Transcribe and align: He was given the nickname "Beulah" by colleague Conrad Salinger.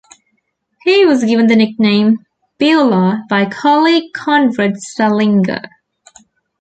He 0.83 1.05
was 1.05 1.23
given 1.25 1.45
the 1.45 1.55
nickname 1.55 2.25
"Beulah" 2.57 3.23
by 3.29 3.45
colleague 3.45 4.11
Conrad 4.15 4.77
Salinger. 4.81 5.61